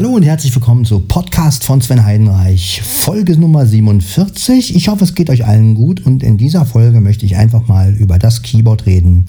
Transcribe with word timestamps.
Hallo 0.00 0.14
und 0.14 0.22
herzlich 0.22 0.54
willkommen 0.54 0.86
zu 0.86 0.98
Podcast 0.98 1.62
von 1.62 1.82
Sven 1.82 2.06
Heidenreich, 2.06 2.80
Folge 2.82 3.38
Nummer 3.38 3.66
47. 3.66 4.74
Ich 4.74 4.88
hoffe, 4.88 5.04
es 5.04 5.14
geht 5.14 5.28
euch 5.28 5.44
allen 5.44 5.74
gut 5.74 6.06
und 6.06 6.22
in 6.22 6.38
dieser 6.38 6.64
Folge 6.64 7.02
möchte 7.02 7.26
ich 7.26 7.36
einfach 7.36 7.68
mal 7.68 7.92
über 7.92 8.18
das 8.18 8.40
Keyboard 8.40 8.86
reden, 8.86 9.26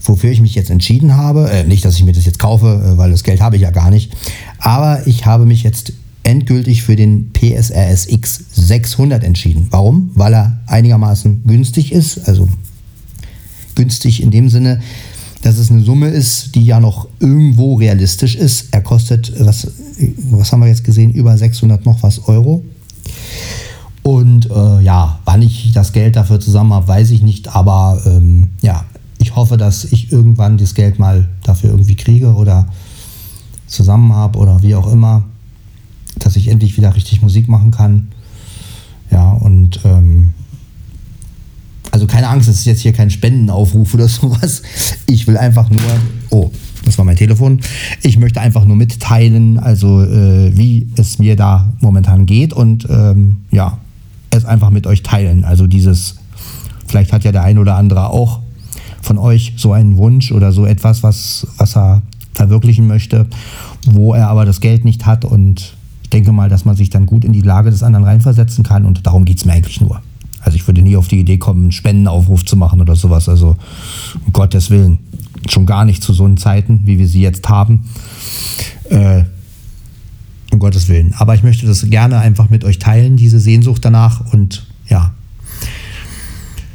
wofür 0.00 0.30
ich 0.30 0.40
mich 0.40 0.54
jetzt 0.54 0.70
entschieden 0.70 1.16
habe. 1.16 1.50
Äh, 1.50 1.64
nicht, 1.64 1.84
dass 1.84 1.96
ich 1.96 2.04
mir 2.04 2.12
das 2.12 2.24
jetzt 2.24 2.38
kaufe, 2.38 2.68
äh, 2.68 2.98
weil 2.98 3.10
das 3.10 3.24
Geld 3.24 3.40
habe 3.40 3.56
ich 3.56 3.62
ja 3.62 3.72
gar 3.72 3.90
nicht, 3.90 4.12
aber 4.60 5.08
ich 5.08 5.26
habe 5.26 5.44
mich 5.44 5.64
jetzt 5.64 5.92
endgültig 6.22 6.84
für 6.84 6.94
den 6.94 7.32
PSRS 7.32 8.06
X 8.06 8.44
600 8.52 9.24
entschieden. 9.24 9.66
Warum? 9.70 10.12
Weil 10.14 10.34
er 10.34 10.60
einigermaßen 10.68 11.42
günstig 11.48 11.90
ist, 11.90 12.28
also 12.28 12.48
günstig 13.74 14.22
in 14.22 14.30
dem 14.30 14.50
Sinne, 14.50 14.82
dass 15.42 15.58
es 15.58 15.70
eine 15.70 15.82
Summe 15.82 16.08
ist, 16.08 16.54
die 16.54 16.62
ja 16.62 16.80
noch 16.80 17.08
irgendwo 17.18 17.76
realistisch 17.76 18.34
ist. 18.34 18.68
Er 18.72 18.82
kostet, 18.82 19.32
was, 19.40 19.66
was 20.30 20.52
haben 20.52 20.60
wir 20.60 20.68
jetzt 20.68 20.84
gesehen, 20.84 21.10
über 21.12 21.36
600 21.36 21.84
noch 21.86 22.02
was 22.02 22.28
Euro. 22.28 22.64
Und 24.02 24.50
äh, 24.50 24.80
ja, 24.80 25.18
wann 25.24 25.42
ich 25.42 25.72
das 25.72 25.92
Geld 25.92 26.16
dafür 26.16 26.40
zusammen 26.40 26.72
habe, 26.72 26.88
weiß 26.88 27.10
ich 27.10 27.22
nicht. 27.22 27.54
Aber 27.54 28.00
ähm, 28.06 28.48
ja, 28.60 28.84
ich 29.18 29.36
hoffe, 29.36 29.56
dass 29.56 29.84
ich 29.84 30.12
irgendwann 30.12 30.58
das 30.58 30.74
Geld 30.74 30.98
mal 30.98 31.28
dafür 31.42 31.70
irgendwie 31.70 31.96
kriege 31.96 32.34
oder 32.34 32.66
zusammen 33.66 34.12
habe 34.14 34.38
oder 34.38 34.62
wie 34.62 34.74
auch 34.74 34.90
immer, 34.90 35.24
dass 36.18 36.36
ich 36.36 36.48
endlich 36.48 36.76
wieder 36.76 36.94
richtig 36.94 37.22
Musik 37.22 37.48
machen 37.48 37.70
kann. 37.70 38.08
Ja, 39.10 39.32
und 39.32 39.80
ähm, 39.84 40.29
also 42.00 42.10
keine 42.10 42.28
Angst, 42.28 42.48
es 42.48 42.60
ist 42.60 42.64
jetzt 42.64 42.80
hier 42.80 42.94
kein 42.94 43.10
Spendenaufruf 43.10 43.92
oder 43.92 44.08
sowas. 44.08 44.62
Ich 45.06 45.26
will 45.26 45.36
einfach 45.36 45.68
nur, 45.68 45.80
oh, 46.30 46.50
das 46.86 46.96
war 46.96 47.04
mein 47.04 47.16
Telefon. 47.16 47.60
Ich 48.02 48.18
möchte 48.18 48.40
einfach 48.40 48.64
nur 48.64 48.74
mitteilen, 48.74 49.58
also 49.58 50.02
äh, 50.02 50.56
wie 50.56 50.88
es 50.96 51.18
mir 51.18 51.36
da 51.36 51.70
momentan 51.80 52.24
geht 52.24 52.54
und 52.54 52.88
ähm, 52.88 53.42
ja, 53.50 53.76
es 54.30 54.46
einfach 54.46 54.70
mit 54.70 54.86
euch 54.86 55.02
teilen. 55.02 55.44
Also 55.44 55.66
dieses, 55.66 56.16
vielleicht 56.86 57.12
hat 57.12 57.24
ja 57.24 57.32
der 57.32 57.42
ein 57.42 57.58
oder 57.58 57.76
andere 57.76 58.08
auch 58.08 58.40
von 59.02 59.18
euch 59.18 59.52
so 59.58 59.74
einen 59.74 59.98
Wunsch 59.98 60.32
oder 60.32 60.52
so 60.52 60.64
etwas, 60.64 61.02
was, 61.02 61.46
was 61.58 61.76
er 61.76 62.00
verwirklichen 62.32 62.86
möchte, 62.86 63.26
wo 63.84 64.14
er 64.14 64.28
aber 64.28 64.46
das 64.46 64.62
Geld 64.62 64.86
nicht 64.86 65.04
hat 65.04 65.26
und 65.26 65.74
ich 66.02 66.08
denke 66.08 66.32
mal, 66.32 66.48
dass 66.48 66.64
man 66.64 66.76
sich 66.76 66.88
dann 66.88 67.04
gut 67.04 67.26
in 67.26 67.34
die 67.34 67.42
Lage 67.42 67.70
des 67.70 67.82
anderen 67.82 68.06
reinversetzen 68.06 68.64
kann 68.64 68.86
und 68.86 69.06
darum 69.06 69.26
geht 69.26 69.36
es 69.36 69.44
mir 69.44 69.52
eigentlich 69.52 69.82
nur. 69.82 70.00
Also 70.40 70.56
ich 70.56 70.66
würde 70.66 70.82
nie 70.82 70.96
auf 70.96 71.08
die 71.08 71.20
Idee 71.20 71.38
kommen, 71.38 71.62
einen 71.62 71.72
Spendenaufruf 71.72 72.44
zu 72.44 72.56
machen 72.56 72.80
oder 72.80 72.96
sowas. 72.96 73.28
Also 73.28 73.56
um 74.26 74.32
Gottes 74.32 74.70
Willen. 74.70 74.98
Schon 75.48 75.66
gar 75.66 75.84
nicht 75.84 76.02
zu 76.02 76.12
so 76.12 76.28
Zeiten, 76.34 76.82
wie 76.84 76.98
wir 76.98 77.08
sie 77.08 77.22
jetzt 77.22 77.48
haben. 77.48 77.84
Äh, 78.90 79.24
um 80.50 80.58
Gottes 80.58 80.88
Willen. 80.88 81.14
Aber 81.16 81.34
ich 81.34 81.42
möchte 81.42 81.66
das 81.66 81.88
gerne 81.88 82.18
einfach 82.18 82.50
mit 82.50 82.64
euch 82.64 82.78
teilen, 82.78 83.16
diese 83.16 83.38
Sehnsucht 83.38 83.84
danach. 83.84 84.32
Und 84.32 84.66
ja. 84.88 85.12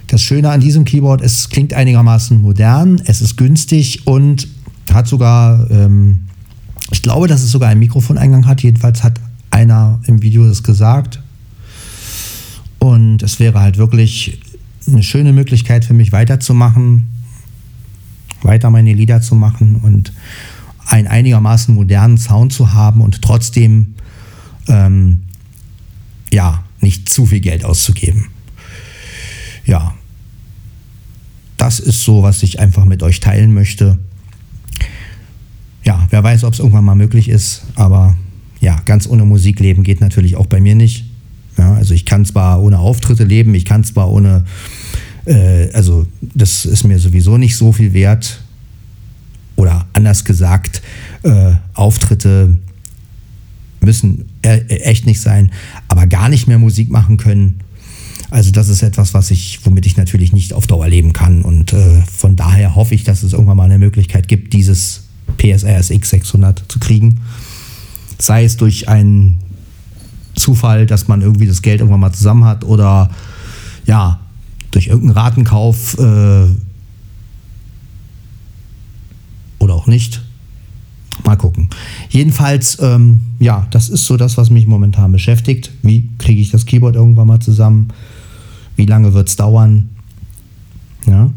Das 0.07 0.21
Schöne 0.21 0.49
an 0.49 0.61
diesem 0.61 0.85
Keyboard, 0.85 1.21
es 1.21 1.49
klingt 1.49 1.73
einigermaßen 1.73 2.39
modern, 2.39 3.01
es 3.05 3.21
ist 3.21 3.37
günstig 3.37 4.05
und 4.05 4.47
hat 4.93 5.07
sogar, 5.07 5.69
ähm, 5.71 6.27
ich 6.91 7.01
glaube, 7.01 7.27
dass 7.27 7.41
es 7.41 7.51
sogar 7.51 7.69
einen 7.69 7.79
Mikrofoneingang 7.79 8.45
hat. 8.45 8.61
Jedenfalls 8.61 9.03
hat 9.03 9.19
einer 9.49 9.99
im 10.05 10.21
Video 10.21 10.47
das 10.47 10.63
gesagt. 10.63 11.21
Und 12.85 13.23
es 13.23 13.39
wäre 13.39 13.61
halt 13.61 13.77
wirklich 13.77 14.39
eine 14.85 15.01
schöne 15.01 15.33
Möglichkeit 15.33 15.85
für 15.85 15.95
mich 15.95 16.11
weiterzumachen, 16.11 17.07
weiter 18.43 18.69
meine 18.69 18.93
Lieder 18.93 19.21
zu 19.21 19.33
machen 19.33 19.77
und 19.77 20.13
einen 20.85 21.07
einigermaßen 21.07 21.73
modernen 21.73 22.19
Sound 22.19 22.53
zu 22.53 22.73
haben 22.73 23.01
und 23.01 23.23
trotzdem 23.23 23.95
ähm, 24.67 25.23
ja 26.31 26.63
nicht 26.79 27.09
zu 27.09 27.25
viel 27.25 27.39
Geld 27.39 27.65
auszugeben. 27.65 28.27
Ja, 29.65 29.95
das 31.57 31.79
ist 31.79 32.03
so, 32.03 32.21
was 32.21 32.43
ich 32.43 32.59
einfach 32.59 32.85
mit 32.85 33.01
euch 33.01 33.19
teilen 33.19 33.55
möchte. 33.55 33.97
Ja, 35.83 36.05
wer 36.11 36.23
weiß, 36.23 36.43
ob 36.43 36.53
es 36.53 36.59
irgendwann 36.59 36.85
mal 36.85 36.93
möglich 36.93 37.29
ist, 37.29 37.63
aber 37.73 38.15
ja, 38.61 38.79
ganz 38.85 39.07
ohne 39.07 39.25
Musik 39.25 39.59
leben 39.59 39.81
geht 39.81 40.01
natürlich 40.01 40.35
auch 40.35 40.45
bei 40.45 40.61
mir 40.61 40.75
nicht. 40.75 41.14
Ja, 41.57 41.73
also 41.73 41.93
ich 41.93 42.05
kann 42.05 42.25
zwar 42.25 42.61
ohne 42.61 42.79
Auftritte 42.79 43.23
leben, 43.23 43.55
ich 43.55 43.65
kann 43.65 43.83
zwar 43.83 44.11
ohne, 44.11 44.45
äh, 45.25 45.71
also 45.73 46.05
das 46.21 46.65
ist 46.65 46.83
mir 46.83 46.99
sowieso 46.99 47.37
nicht 47.37 47.55
so 47.55 47.71
viel 47.71 47.93
wert. 47.93 48.41
Oder 49.55 49.87
anders 49.93 50.25
gesagt, 50.25 50.81
äh, 51.23 51.53
Auftritte 51.73 52.57
müssen 53.79 54.25
e 54.43 54.59
echt 54.67 55.05
nicht 55.05 55.21
sein, 55.21 55.51
aber 55.87 56.07
gar 56.07 56.27
nicht 56.27 56.47
mehr 56.47 56.59
Musik 56.59 56.89
machen 56.89 57.17
können. 57.17 57.61
Also 58.31 58.51
das 58.51 58.67
ist 58.67 58.81
etwas, 58.81 59.13
was 59.13 59.31
ich, 59.31 59.59
womit 59.63 59.85
ich 59.85 59.95
natürlich 59.95 60.33
nicht 60.33 60.51
auf 60.51 60.67
Dauer 60.67 60.87
leben 60.89 61.13
kann. 61.13 61.43
Und 61.43 61.71
äh, 61.71 62.01
von 62.01 62.35
daher 62.35 62.75
hoffe 62.75 62.95
ich, 62.95 63.03
dass 63.03 63.23
es 63.23 63.33
irgendwann 63.33 63.57
mal 63.57 63.63
eine 63.63 63.79
Möglichkeit 63.79 64.27
gibt, 64.27 64.51
dieses 64.53 65.03
PSRS 65.37 65.91
X600 65.91 66.67
zu 66.67 66.79
kriegen. 66.79 67.21
Sei 68.17 68.43
es 68.43 68.57
durch 68.57 68.89
einen 68.89 69.39
Zufall, 70.35 70.85
dass 70.85 71.07
man 71.07 71.21
irgendwie 71.21 71.47
das 71.47 71.61
Geld 71.61 71.79
irgendwann 71.79 72.01
mal 72.01 72.11
zusammen 72.13 72.45
hat 72.45 72.63
oder 72.63 73.09
ja, 73.85 74.19
durch 74.71 74.87
irgendeinen 74.87 75.17
Ratenkauf 75.17 75.97
äh, 75.97 76.47
oder 79.59 79.73
auch 79.73 79.87
nicht. 79.87 80.21
Mal 81.23 81.37
gucken. 81.37 81.69
Jedenfalls, 82.09 82.77
ähm, 82.81 83.21
ja, 83.39 83.67
das 83.71 83.87
ist 83.89 84.05
so 84.05 84.17
das, 84.17 84.37
was 84.37 84.49
mich 84.49 84.67
momentan 84.67 85.13
beschäftigt. 85.13 85.71
Wie 85.81 86.09
kriege 86.17 86.41
ich 86.41 86.51
das 86.51 86.65
Keyboard 86.65 86.95
irgendwann 86.95 87.27
mal 87.27 87.39
zusammen? 87.39 87.87
Wie 88.75 88.85
lange 88.85 89.13
wird 89.13 89.29
es 89.29 89.37
dauern? 89.37 89.89
Ja. 91.07 91.31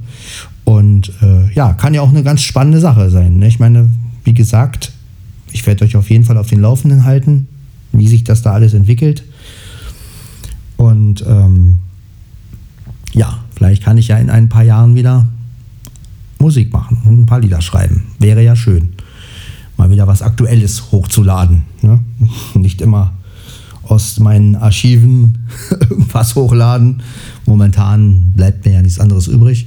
Und 0.64 1.12
äh, 1.22 1.53
ja, 1.54 1.72
kann 1.75 1.94
ja 1.94 2.03
auch 2.03 2.08
eine 2.08 2.25
ganz 2.25 2.42
spannende 2.42 2.81
Sache 2.81 3.08
sein. 3.08 3.38
Ne? 3.38 3.47
Ich 3.47 3.60
meine, 3.60 3.88
wie 4.25 4.34
gesagt, 4.34 4.92
ich 5.53 5.64
werde 5.66 5.84
euch 5.84 5.97
auf 5.97 6.10
jeden 6.10 6.25
Fall 6.25 6.37
auf 6.37 6.48
den 6.48 6.60
Laufenden 6.60 7.04
halten 7.04 7.47
wie 7.98 8.09
sich 8.09 8.25
das 8.25 8.42
da 8.42 8.53
alles 8.53 8.75
entwickelt. 8.75 9.25
Und 10.76 11.25
ähm, 11.26 11.76
ja, 13.12 13.38
vielleicht 13.54 13.82
kann 13.82 13.98
ich 13.98 14.09
ja 14.09 14.19
in 14.19 14.31
ein 14.31 14.48
paar 14.48 14.62
Jahren 14.62 14.94
wieder 14.94 15.26
Musik 16.38 16.72
machen 16.72 17.03
und 17.04 17.20
ein 17.20 17.26
paar 17.26 17.41
Lieder 17.41 17.60
schreiben. 17.60 18.04
Wäre 18.19 18.42
ja 18.42 18.54
schön, 18.54 18.91
mal 19.76 19.91
wieder 19.91 20.06
was 20.06 20.22
Aktuelles 20.22 20.92
hochzuladen. 20.92 21.62
Ne? 21.82 22.00
Nicht 22.54 22.81
immer 22.81 23.12
aus 23.82 24.20
meinen 24.20 24.54
Archiven 24.54 25.48
irgendwas 25.91 26.34
hochladen. 26.34 27.03
Momentan 27.47 28.32
bleibt 28.37 28.66
mir 28.66 28.75
ja 28.75 28.82
nichts 28.82 29.00
anderes 29.00 29.28
übrig. 29.28 29.66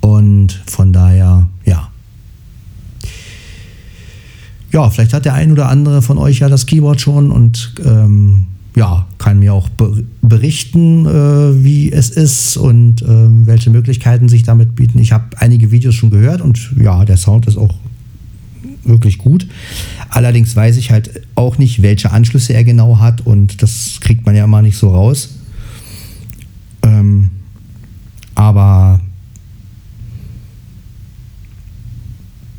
Und 0.00 0.52
von 0.66 0.92
daher, 0.92 1.48
ja, 1.64 1.75
ja, 4.76 4.90
vielleicht 4.90 5.14
hat 5.14 5.24
der 5.24 5.32
ein 5.32 5.52
oder 5.52 5.70
andere 5.70 6.02
von 6.02 6.18
euch 6.18 6.40
ja 6.40 6.50
das 6.50 6.66
Keyboard 6.66 7.00
schon 7.00 7.30
und 7.30 7.72
ähm, 7.82 8.44
ja, 8.76 9.06
kann 9.16 9.38
mir 9.38 9.54
auch 9.54 9.70
berichten, 10.20 11.06
äh, 11.06 11.64
wie 11.64 11.90
es 11.90 12.10
ist 12.10 12.58
und 12.58 13.00
äh, 13.00 13.06
welche 13.08 13.70
Möglichkeiten 13.70 14.28
sich 14.28 14.42
damit 14.42 14.74
bieten. 14.74 14.98
Ich 14.98 15.12
habe 15.12 15.24
einige 15.38 15.70
Videos 15.70 15.94
schon 15.94 16.10
gehört 16.10 16.42
und 16.42 16.72
ja, 16.78 17.06
der 17.06 17.16
Sound 17.16 17.46
ist 17.46 17.56
auch 17.56 17.74
wirklich 18.84 19.16
gut. 19.16 19.46
Allerdings 20.10 20.54
weiß 20.54 20.76
ich 20.76 20.90
halt 20.90 21.22
auch 21.36 21.56
nicht, 21.56 21.80
welche 21.80 22.10
Anschlüsse 22.12 22.52
er 22.52 22.62
genau 22.62 22.98
hat 22.98 23.22
und 23.22 23.62
das 23.62 23.96
kriegt 24.00 24.26
man 24.26 24.36
ja 24.36 24.44
immer 24.44 24.60
nicht 24.60 24.76
so 24.76 24.90
raus. 24.90 25.36
Ähm, 26.82 27.30
aber 28.34 29.00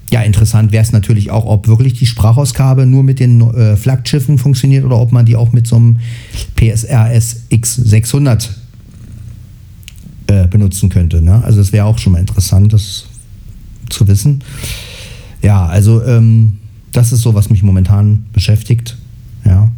Ja, 0.09 0.21
interessant 0.21 0.71
wäre 0.71 0.83
es 0.83 0.93
natürlich 0.93 1.31
auch, 1.31 1.45
ob 1.45 1.67
wirklich 1.67 1.93
die 1.95 2.05
Sprachausgabe 2.05 2.85
nur 2.85 3.03
mit 3.03 3.19
den 3.19 3.41
äh, 3.41 3.75
Flaggschiffen 3.75 4.37
funktioniert 4.37 4.85
oder 4.85 4.97
ob 4.97 5.11
man 5.11 5.25
die 5.25 5.35
auch 5.35 5.51
mit 5.51 5.67
so 5.67 5.75
einem 5.75 5.99
PSRS 6.55 7.43
X600 7.51 8.49
äh, 10.27 10.47
benutzen 10.47 10.89
könnte. 10.89 11.21
Ne? 11.21 11.43
Also 11.43 11.59
es 11.59 11.73
wäre 11.73 11.85
auch 11.85 11.97
schon 11.97 12.13
mal 12.13 12.19
interessant, 12.19 12.71
das 12.71 13.07
zu 13.89 14.07
wissen. 14.07 14.43
Ja, 15.41 15.65
also 15.65 16.03
ähm, 16.03 16.57
das 16.91 17.11
ist 17.11 17.21
so, 17.21 17.33
was 17.33 17.49
mich 17.49 17.63
momentan 17.63 18.25
beschäftigt. 18.31 18.97
Ja. 19.45 19.71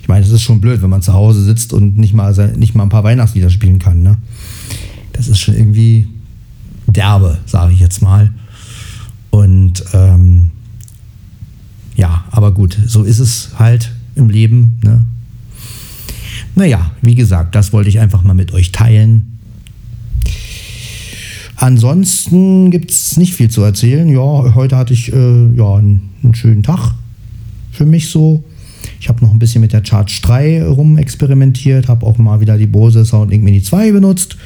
Ich 0.00 0.08
meine, 0.08 0.24
es 0.24 0.30
ist 0.30 0.42
schon 0.42 0.60
blöd, 0.60 0.82
wenn 0.82 0.90
man 0.90 1.02
zu 1.02 1.12
Hause 1.12 1.42
sitzt 1.44 1.72
und 1.72 1.96
nicht 1.98 2.14
mal, 2.14 2.32
nicht 2.56 2.74
mal 2.74 2.82
ein 2.82 2.88
paar 2.88 3.04
Weihnachtslieder 3.04 3.50
spielen 3.50 3.78
kann. 3.78 4.02
Ne? 4.02 4.16
Das 5.12 5.28
ist 5.28 5.38
schon 5.38 5.54
irgendwie 5.54 6.08
derbe, 6.86 7.38
sage 7.46 7.72
ich 7.72 7.80
jetzt 7.80 8.02
mal. 8.02 8.32
Ähm, 9.92 10.50
ja, 11.96 12.24
aber 12.30 12.52
gut, 12.52 12.78
so 12.86 13.02
ist 13.02 13.18
es 13.18 13.50
halt 13.58 13.92
im 14.14 14.28
Leben. 14.28 14.78
Ne? 14.82 15.04
Naja, 16.54 16.92
wie 17.02 17.14
gesagt, 17.14 17.54
das 17.54 17.72
wollte 17.72 17.88
ich 17.88 18.00
einfach 18.00 18.22
mal 18.22 18.34
mit 18.34 18.52
euch 18.52 18.72
teilen. 18.72 19.38
Ansonsten 21.56 22.70
gibt 22.70 22.90
es 22.90 23.16
nicht 23.16 23.34
viel 23.34 23.50
zu 23.50 23.62
erzählen. 23.62 24.08
Ja, 24.08 24.54
heute 24.54 24.76
hatte 24.76 24.92
ich 24.92 25.12
äh, 25.12 25.54
ja, 25.54 25.74
einen, 25.76 26.10
einen, 26.22 26.34
schönen 26.34 26.62
Tag. 26.62 26.94
für 27.72 27.86
mich 27.86 28.10
so. 28.10 28.44
Ich 29.00 29.08
habe 29.08 29.24
noch 29.24 29.32
ein 29.32 29.38
bisschen 29.38 29.60
mit 29.60 29.72
der 29.72 29.84
Charge 29.84 30.20
3 30.22 30.64
rumexperimentiert, 30.64 31.88
habe 31.88 32.06
auch 32.06 32.18
mal 32.18 32.40
wieder 32.40 32.58
die 32.58 32.66
Bose 32.66 33.04
Soundlink 33.04 33.42
Mini 33.42 33.62
2 33.62 33.92
benutzt. 33.92 34.36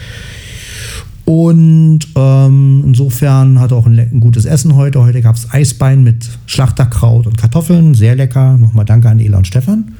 Und 1.30 2.00
ähm, 2.16 2.82
insofern 2.84 3.60
hat 3.60 3.72
auch 3.72 3.86
ein, 3.86 3.96
ein, 3.96 4.18
gutes 4.18 4.46
Essen 4.46 4.74
heute. 4.74 5.00
Heute 5.00 5.20
gab 5.20 5.36
es 5.36 5.48
Eisbein 5.48 6.02
mit 6.02 6.28
Schlachterkraut 6.46 7.24
und 7.28 7.38
Kartoffeln. 7.38 7.94
Sehr 7.94 8.16
lecker. 8.16 8.58
Nochmal 8.58 8.84
danke 8.84 9.08
an 9.08 9.20
Ela 9.20 9.38
und 9.38 9.46
Stefan. 9.46 9.92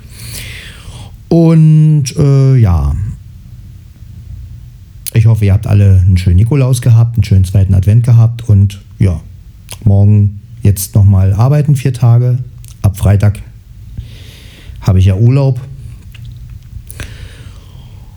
Und 1.28 2.16
äh, 2.16 2.56
ja, 2.56 2.96
ich 5.12 5.26
hoffe, 5.26 5.44
ihr 5.44 5.52
habt 5.52 5.68
alle 5.68 6.00
einen 6.04 6.18
schönen 6.18 6.34
Nikolaus 6.34 6.82
gehabt, 6.82 7.14
einen 7.14 7.22
schönen 7.22 7.44
zweiten 7.44 7.74
Advent 7.74 8.02
gehabt. 8.02 8.48
Und 8.48 8.80
ja, 8.98 9.20
morgen 9.84 10.40
jetzt 10.64 10.96
nochmal 10.96 11.32
arbeiten, 11.32 11.76
vier 11.76 11.94
Tage. 11.94 12.38
Ab 12.82 12.98
Freitag 12.98 13.40
habe 14.80 14.98
ich 14.98 15.04
ja 15.04 15.14
Urlaub. 15.14 15.60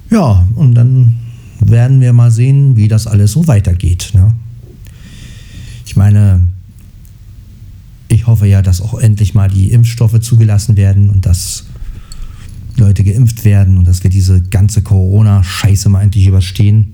Ja, 0.09 0.47
und 0.55 0.73
dann 0.73 1.19
werden 1.69 2.01
wir 2.01 2.13
mal 2.13 2.31
sehen, 2.31 2.75
wie 2.75 2.87
das 2.87 3.07
alles 3.07 3.31
so 3.31 3.47
weitergeht. 3.47 4.11
Ne? 4.13 4.33
Ich 5.85 5.95
meine, 5.95 6.47
ich 8.07 8.27
hoffe 8.27 8.47
ja, 8.47 8.61
dass 8.61 8.81
auch 8.81 8.93
endlich 8.95 9.33
mal 9.33 9.49
die 9.49 9.71
Impfstoffe 9.71 10.19
zugelassen 10.21 10.77
werden 10.77 11.09
und 11.09 11.25
dass 11.25 11.65
Leute 12.77 13.03
geimpft 13.03 13.45
werden 13.45 13.77
und 13.77 13.87
dass 13.87 14.03
wir 14.03 14.09
diese 14.09 14.41
ganze 14.41 14.81
Corona-Scheiße 14.81 15.89
mal 15.89 16.01
endlich 16.01 16.27
überstehen. 16.27 16.93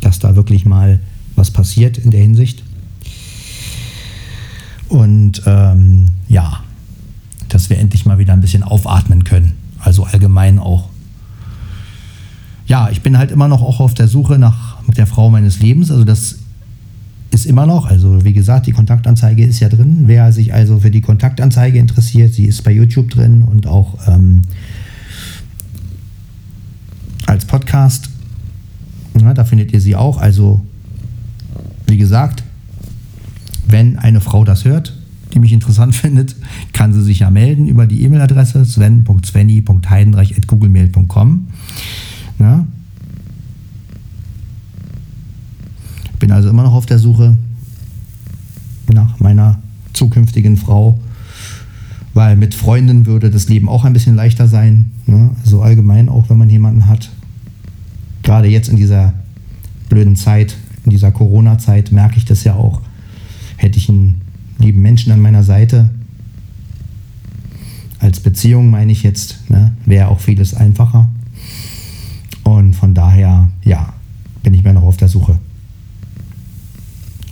Dass 0.00 0.18
da 0.18 0.36
wirklich 0.36 0.64
mal 0.64 1.00
was 1.34 1.50
passiert 1.50 1.98
in 1.98 2.10
der 2.10 2.20
Hinsicht. 2.20 2.62
Und 4.88 5.42
ähm, 5.46 6.06
ja, 6.28 6.62
dass 7.48 7.70
wir 7.70 7.78
endlich 7.78 8.06
mal 8.06 8.18
wieder 8.18 8.32
ein 8.32 8.40
bisschen 8.40 8.62
aufatmen 8.62 9.24
können. 9.24 9.54
Also 9.78 10.04
allgemein 10.04 10.58
auch 10.58 10.89
ja, 12.70 12.88
ich 12.88 13.02
bin 13.02 13.18
halt 13.18 13.30
immer 13.32 13.48
noch 13.48 13.62
auch 13.62 13.80
auf 13.80 13.94
der 13.94 14.06
Suche 14.06 14.38
nach 14.38 14.76
der 14.96 15.08
Frau 15.08 15.28
meines 15.28 15.58
Lebens. 15.58 15.90
Also 15.90 16.04
das 16.04 16.36
ist 17.32 17.44
immer 17.44 17.66
noch, 17.66 17.86
also 17.86 18.24
wie 18.24 18.32
gesagt, 18.32 18.68
die 18.68 18.72
Kontaktanzeige 18.72 19.44
ist 19.44 19.58
ja 19.58 19.68
drin. 19.68 20.04
Wer 20.06 20.32
sich 20.32 20.54
also 20.54 20.78
für 20.78 20.92
die 20.92 21.00
Kontaktanzeige 21.00 21.80
interessiert, 21.80 22.32
sie 22.32 22.44
ist 22.44 22.62
bei 22.62 22.70
YouTube 22.70 23.10
drin 23.10 23.42
und 23.42 23.66
auch 23.66 23.98
ähm, 24.06 24.42
als 27.26 27.44
Podcast. 27.44 28.08
Ja, 29.20 29.34
da 29.34 29.44
findet 29.44 29.72
ihr 29.72 29.80
sie 29.80 29.96
auch. 29.96 30.18
Also 30.18 30.60
wie 31.88 31.98
gesagt, 31.98 32.44
wenn 33.66 33.98
eine 33.98 34.20
Frau 34.20 34.44
das 34.44 34.64
hört, 34.64 34.96
die 35.34 35.40
mich 35.40 35.52
interessant 35.52 35.92
findet, 35.96 36.36
kann 36.72 36.92
sie 36.92 37.02
sich 37.02 37.18
ja 37.18 37.30
melden 37.30 37.66
über 37.66 37.88
die 37.88 38.04
E-Mail-Adresse 38.04 38.64
sven.svenny.heidenreich.googlemail.com. 38.64 41.48
Ja? 42.40 42.66
Bin 46.18 46.32
also 46.32 46.48
immer 46.48 46.62
noch 46.62 46.74
auf 46.74 46.86
der 46.86 46.98
Suche 46.98 47.36
nach 48.92 49.20
meiner 49.20 49.58
zukünftigen 49.92 50.56
Frau, 50.56 50.98
weil 52.14 52.36
mit 52.36 52.54
Freunden 52.54 53.06
würde 53.06 53.30
das 53.30 53.48
Leben 53.48 53.68
auch 53.68 53.84
ein 53.84 53.92
bisschen 53.92 54.16
leichter 54.16 54.48
sein. 54.48 54.90
Ne? 55.06 55.30
Also 55.42 55.62
allgemein 55.62 56.08
auch, 56.08 56.28
wenn 56.28 56.38
man 56.38 56.50
jemanden 56.50 56.86
hat. 56.86 57.10
Gerade 58.22 58.48
jetzt 58.48 58.68
in 58.68 58.76
dieser 58.76 59.14
blöden 59.88 60.16
Zeit, 60.16 60.56
in 60.84 60.90
dieser 60.90 61.12
Corona-Zeit 61.12 61.92
merke 61.92 62.16
ich 62.16 62.24
das 62.24 62.44
ja 62.44 62.54
auch. 62.54 62.80
Hätte 63.56 63.78
ich 63.78 63.88
einen 63.88 64.22
lieben 64.58 64.82
Menschen 64.82 65.12
an 65.12 65.20
meiner 65.20 65.42
Seite, 65.42 65.90
als 67.98 68.20
Beziehung 68.20 68.70
meine 68.70 68.92
ich 68.92 69.02
jetzt, 69.02 69.50
ne, 69.50 69.72
wäre 69.84 70.08
auch 70.08 70.20
vieles 70.20 70.54
einfacher. 70.54 71.10
Und 72.50 72.74
von 72.74 72.94
daher, 72.94 73.48
ja, 73.62 73.92
bin 74.42 74.54
ich 74.54 74.64
mir 74.64 74.72
noch 74.72 74.82
auf 74.82 74.96
der 74.96 75.06
Suche. 75.06 75.38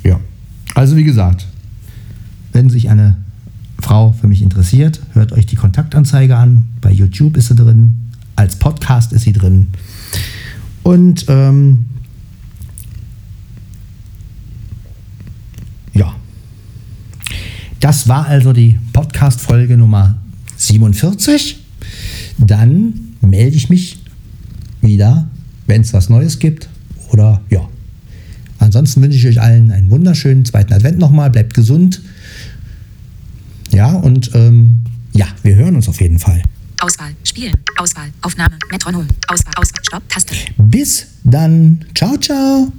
Ja. 0.05 0.20
Also 0.76 0.97
wie 0.97 1.03
gesagt, 1.03 1.49
wenn 2.53 2.70
sich 2.70 2.88
eine 2.88 3.17
Frau 3.81 4.12
für 4.12 4.29
mich 4.29 4.43
interessiert, 4.43 5.00
hört 5.15 5.32
euch 5.32 5.44
die 5.44 5.56
Kontaktanzeige 5.56 6.37
an. 6.37 6.69
Bei 6.81 6.93
YouTube 6.93 7.37
ist 7.37 7.49
sie 7.49 7.56
drin. 7.56 7.97
Als 8.37 8.61
Podcast 8.61 9.12
ist 9.12 9.23
sie 9.23 9.32
drin. 9.32 9.69
Und 10.85 11.25
ähm, 11.29 11.87
ja, 15.94 16.15
das 17.81 18.06
war 18.06 18.26
also 18.26 18.53
die 18.53 18.79
Podcast-Folge 18.93 19.76
Nummer 19.76 20.15
47. 20.56 21.59
Dann 22.38 23.17
melde 23.20 23.56
ich 23.56 23.69
mich 23.69 23.99
wieder, 24.88 25.29
wenn 25.69 25.82
es 25.82 25.93
was 25.93 26.08
Neues 26.08 26.40
gibt. 26.40 26.69
Oder 27.12 27.40
ja. 27.50 27.69
Ansonsten 28.58 29.00
wünsche 29.02 29.17
ich 29.17 29.26
euch 29.29 29.40
allen 29.40 29.70
einen 29.70 29.88
wunderschönen 29.90 30.44
zweiten 30.44 30.73
Advent 30.73 30.99
nochmal. 30.99 31.31
Bleibt 31.31 31.55
gesund. 31.55 32.02
Ja, 33.70 33.93
und 33.93 34.35
ähm, 34.35 34.81
ja, 35.12 35.26
wir 35.44 35.55
hören 35.55 35.76
uns 35.76 35.88
auf 35.88 36.00
jeden 36.00 36.19
Fall. 36.19 36.43
Auswahl, 36.81 37.11
Spielen, 37.25 37.55
Auswahl, 37.76 38.08
Aufnahme, 38.23 38.56
Metronom, 38.70 39.06
Auswahl, 39.29 39.52
Auswahl, 39.56 39.82
Stopp, 39.82 40.08
Taste. 40.08 40.35
Bis 40.56 41.06
dann. 41.25 41.84
Ciao, 41.94 42.17
ciao. 42.17 42.73